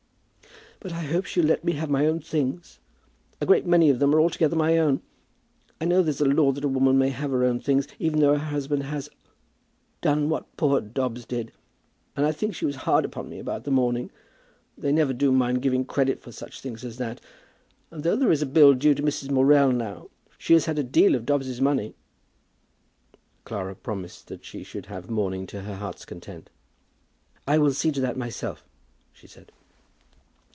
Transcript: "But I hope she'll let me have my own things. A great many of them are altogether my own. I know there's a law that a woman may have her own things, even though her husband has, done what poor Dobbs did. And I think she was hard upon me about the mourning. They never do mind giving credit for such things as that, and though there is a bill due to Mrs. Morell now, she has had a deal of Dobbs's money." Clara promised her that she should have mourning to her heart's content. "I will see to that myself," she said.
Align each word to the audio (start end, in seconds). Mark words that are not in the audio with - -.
"But 0.83 0.93
I 0.93 1.03
hope 1.03 1.25
she'll 1.25 1.45
let 1.45 1.63
me 1.63 1.73
have 1.73 1.91
my 1.91 2.07
own 2.07 2.21
things. 2.21 2.79
A 3.39 3.45
great 3.45 3.67
many 3.67 3.91
of 3.91 3.99
them 3.99 4.15
are 4.15 4.19
altogether 4.19 4.55
my 4.55 4.79
own. 4.79 5.03
I 5.79 5.85
know 5.85 6.01
there's 6.01 6.21
a 6.21 6.25
law 6.25 6.51
that 6.53 6.63
a 6.63 6.67
woman 6.67 6.97
may 6.97 7.09
have 7.09 7.29
her 7.29 7.43
own 7.43 7.59
things, 7.59 7.87
even 7.99 8.19
though 8.19 8.33
her 8.33 8.45
husband 8.49 8.81
has, 8.81 9.07
done 10.01 10.27
what 10.27 10.57
poor 10.57 10.81
Dobbs 10.81 11.23
did. 11.27 11.51
And 12.17 12.25
I 12.25 12.31
think 12.31 12.55
she 12.55 12.65
was 12.65 12.77
hard 12.77 13.05
upon 13.05 13.29
me 13.29 13.37
about 13.37 13.63
the 13.63 13.69
mourning. 13.69 14.09
They 14.75 14.91
never 14.91 15.13
do 15.13 15.31
mind 15.31 15.61
giving 15.61 15.85
credit 15.85 16.19
for 16.19 16.31
such 16.31 16.61
things 16.61 16.83
as 16.83 16.97
that, 16.97 17.21
and 17.91 18.03
though 18.03 18.15
there 18.15 18.31
is 18.31 18.41
a 18.41 18.47
bill 18.47 18.73
due 18.73 18.95
to 18.95 19.03
Mrs. 19.03 19.29
Morell 19.29 19.71
now, 19.71 20.09
she 20.39 20.53
has 20.53 20.65
had 20.65 20.79
a 20.79 20.83
deal 20.83 21.13
of 21.13 21.27
Dobbs's 21.27 21.61
money." 21.61 21.93
Clara 23.45 23.75
promised 23.75 24.29
her 24.31 24.35
that 24.35 24.45
she 24.45 24.63
should 24.63 24.87
have 24.87 25.11
mourning 25.11 25.45
to 25.45 25.61
her 25.61 25.75
heart's 25.75 26.05
content. 26.05 26.49
"I 27.47 27.59
will 27.59 27.71
see 27.71 27.91
to 27.91 28.01
that 28.01 28.17
myself," 28.17 28.65
she 29.13 29.27
said. 29.27 29.51